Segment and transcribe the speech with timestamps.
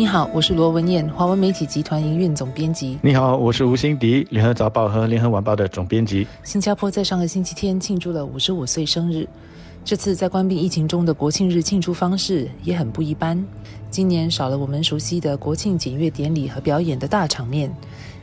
[0.00, 2.98] 你好，我是罗文燕，华文媒体集团营运总编辑。
[3.02, 6.26] 你好，我是吴欣迪，联合早报和联合晚报的总编辑。
[6.42, 9.28] 新加坡在上个星期天庆祝了五十五岁生日。
[9.84, 13.46] 这次在关闭疫情中的国庆日庆祝方式也很不一般。
[13.90, 17.70] 今年少了我们熟悉的国庆检阅典礼和表演的大场面，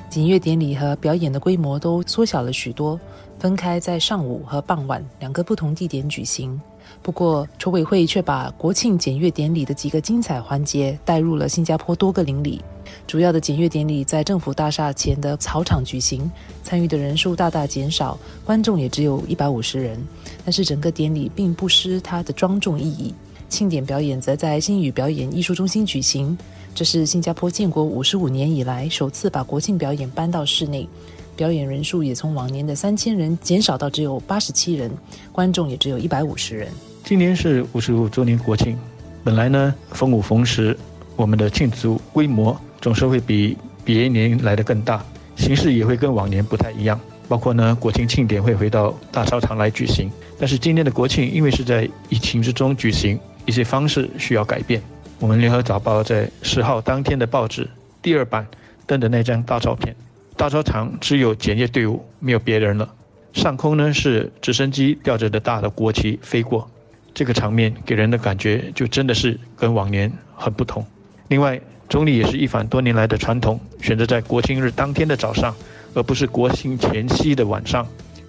[0.10, 3.00] 检阅典礼和表演的规模都缩小了许多，
[3.38, 6.60] 分开在上午和傍晚两个不同地点举行。
[7.02, 12.62] 不过，筹委会却把国庆检阅典礼的几个精彩环节带入了新加坡多个邻里。
[13.06, 16.30] 主要的检阅典礼在政府大厦前的草场举行，
[16.64, 19.98] 参与的人数大大减少，观众也只有一百五十人。
[20.44, 23.14] 但是整个典礼并不失它的庄重意义。
[23.50, 26.38] 庆典表演则在新语表演艺术中心举行，
[26.76, 30.88] 这是新加坡建国五十五年以来首次把国庆表演搬到室内。
[31.38, 34.92] 表演人数也从往年的三千人减少到只有八十七人，
[35.32, 36.68] 观众也只有一百五十人。
[37.04, 38.76] 今年是五十五周年国庆，
[39.24, 40.76] 本来呢逢五逢十，
[41.16, 47.00] 我们的庆祝规模总是会比别年来的更大，形式也会跟往年不太一样。
[47.30, 54.82] 包括呢国庆庆典会回到大操场来举行，但是今年的国庆因为是在疫情之中举行，一些方式需要改变。
[55.20, 57.70] 我们联合早报在十号当天的报纸
[58.02, 58.48] 第二版
[58.88, 59.96] 登的那张大照片。
[60.38, 62.88] 大操场只有检阅队伍，没有别人了。
[63.34, 66.70] 上空呢是直升机吊着的大的国旗飞过，
[67.12, 70.86] 这个场面给人的感觉就真的是跟往年很不同。
[71.30, 75.56] 另外，总理也是一反多年来的传统，选择在国庆日当天的早上，
[75.96, 77.86] 而不是国庆前夕的晚上，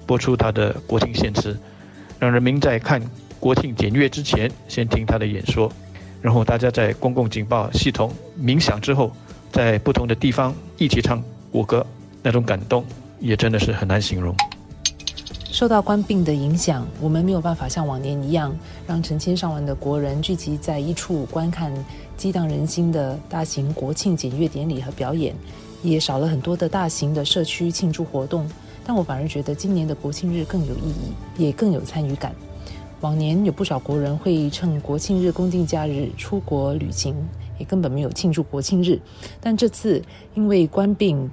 [0.07, 1.55] 播出他的国庆献词，
[2.19, 3.03] 让人民在看
[3.39, 5.71] 国庆检阅之前先听他的演说，
[6.23, 9.15] 然后大家在公共警报系统鸣响之后，
[9.53, 11.87] 在不同的地方一起唱国歌。
[12.29, 12.85] 那种感动
[13.21, 14.37] 也真的是很难形容。
[15.51, 18.55] 受到官病的影响，我们没有办法像往年一样，
[18.87, 21.73] 让成千上万的国人聚集在一处观看
[22.19, 25.35] 激荡人心的大型国庆检阅典礼和表演，
[25.83, 28.47] 也少了很多的大型的社区庆祝活动。
[28.85, 32.35] 但我反而觉得今年的国庆日更有意义，也更有参与感。
[33.01, 37.17] 往年有不少国人会趁国庆日公定假日出国旅行，
[37.59, 39.01] 也根本没有庆祝国庆日。
[39.41, 40.03] 但这次
[40.35, 41.27] 因为官病。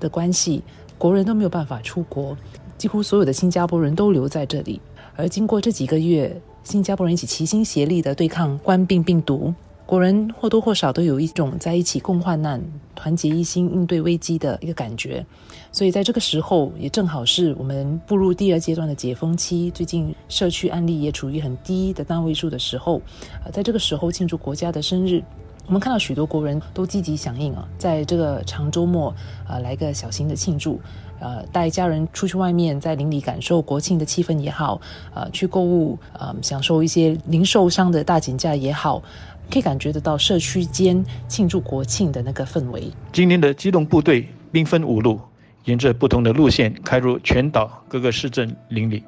[0.00, 0.62] 的关系，
[0.98, 2.36] 国人都没有办法出国，
[2.78, 4.80] 几乎所有的新加坡人都留在这里。
[5.16, 9.54] 而经过这几个月，新加坡人一起齐心协力的对抗冠病病毒，
[9.86, 12.62] 国人或多或少都有一种在一起共患难、
[12.94, 15.24] 团结一心应对危机的一个感觉。
[15.72, 23.00] 所以在这个时候，也正好是我们步入第二阶段的解封期，最近社区案例也处于很低的单位数的时候，
[23.44, 25.22] 啊，在这个时候庆祝国家的生日。
[25.66, 29.14] 我们看到许多国人都积极响应啊，在这个长周末，
[29.48, 30.80] 呃，来个小型的庆祝，
[31.18, 34.80] 呃，带家人出去外面，在邻里感受国庆的气氛也好，
[35.12, 39.02] 呃，去购物，呃，享受一些零售商的大减价也好，
[39.50, 42.84] 可以感觉得到社区间庆祝国庆的那个氛围。
[43.12, 45.20] 今年的机动部队兵分五路，
[45.64, 49.02] 沿着不同的路线开入全岛各个市镇邻里。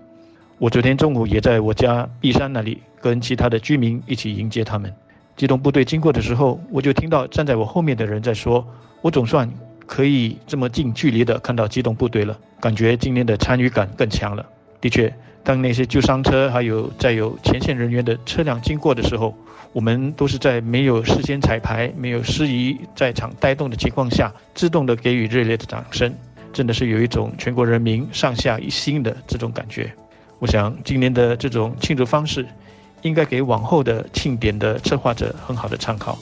[0.59, 4.93] 我昨天中午也在我家碧山那里，跟其他的居民一起迎接他们。
[5.39, 8.67] 机动部队经过的时候，我就听到站在我后面的人在说
[9.01, 9.49] ：“我总算
[9.87, 14.45] 可以这么近距离的看到机动部队了，感觉今年的参与感更强了。”
[14.83, 19.33] 的确，当那些救伤车还有载有前线人员的车辆经过的时候，
[19.73, 26.13] 我们都是在没有事先彩排、没有司仪在场带动的情况下，自动的给予热烈的掌声，
[26.53, 29.93] 真的是有一种全国人民上下一心的这种感觉。
[30.41, 32.45] 我想，今年的这种庆祝方式。
[33.03, 36.19] 应该给往后的庆典的策划者很好的参考。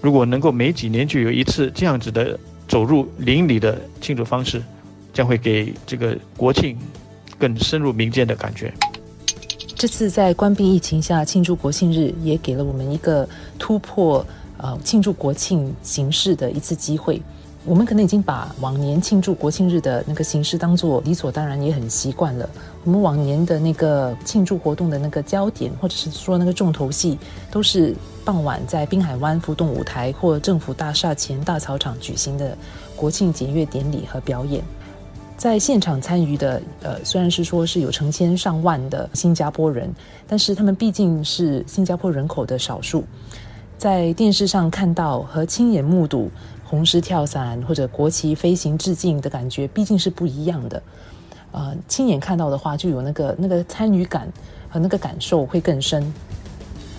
[0.00, 2.38] 如果能够每几年就有一次这样子的
[2.68, 4.62] 走入邻里的庆祝方式，
[5.12, 6.76] 将会给这个国庆
[7.38, 8.72] 更深入民间的感觉。
[9.74, 13.28] 这次在关闭疫情下庆祝国庆日，也给了我们一个
[13.58, 14.24] 突破
[14.56, 17.20] 呃庆祝国庆形式的一次机会。
[17.66, 22.48] 我们可能已经把往年庆祝国庆日的那个形式当做理所当然，也很习惯了。
[22.84, 27.18] 我们往年的那个庆祝活动的那个焦点，或者是说那个重头戏，
[27.50, 27.92] 都是
[28.24, 32.56] 傍晚在滨海湾浮动舞台或政府大厦前大操场举行的
[32.94, 34.62] 国庆检阅典礼和表演。
[35.36, 39.92] 在现场参与的，呃，虽然是说是有成千上万的新加坡人，
[40.28, 43.02] 但是他们毕竟是新加坡人口的少数。
[43.76, 46.30] 在电视上看到和亲眼目睹。
[46.68, 50.82] 红狮跳伞或者国旗飞行致敬的感觉毕竟是不一样的，
[51.52, 54.28] 呃，亲眼看到的话就有那个那个参与感
[54.68, 56.12] 和那个感受会更深。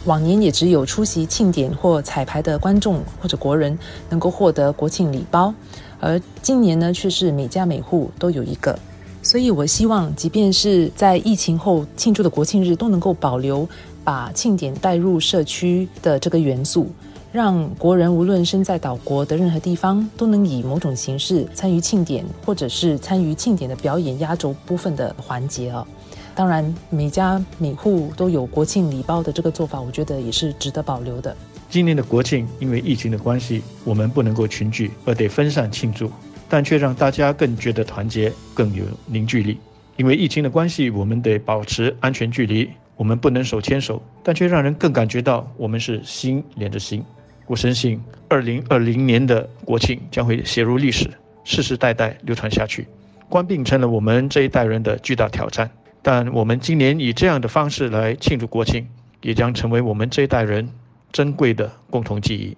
[0.06, 3.78] 往年也只有出席庆典或彩排的观众或者国人
[4.10, 5.54] 能够获得国庆礼包，
[6.00, 8.80] 而今年呢却是每家每户都有一个。
[9.22, 13.68] 所以我希望，即便是在疫情后庆祝的国庆日，都能够保留
[14.06, 16.90] 把庆典带入社区的这个元素。
[17.32, 25.86] 让国人无论身在岛国的任何地方，都能以某种形式参与庆典，或者是参与庆典的表演压轴部分的环节啊。
[26.34, 31.36] 当然，每家每户都有国庆礼包的这个做法，我觉得也是值得保留的。
[31.70, 36.10] 今年的国庆因为疫情的关系，我们不能够群聚，而得分散庆祝，
[36.48, 39.60] 但却让大家更觉得团结，更有凝聚力。
[39.98, 47.04] 因为疫情的关系，我们得保持安全距离，我们不能手牵手，但却让人更感觉到我们是心连着心。
[47.48, 51.10] 我深信，二零二零年的国庆将会写入历史，
[51.44, 52.86] 世世代代流传下去。
[53.30, 55.70] 官病成了我们这一代人的巨大挑战，
[56.02, 58.86] 但我们今年以这样的方式来庆祝国庆，
[59.22, 60.70] 也将成为我们这一代人。
[61.14, 62.56] 珍贵的共同记忆。